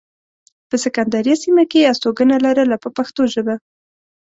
[0.69, 3.55] په سکندریه سیمه کې یې استوګنه لرله په پښتو ژبه.